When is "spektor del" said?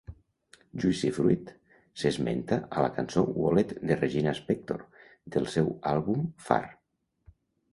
4.41-5.47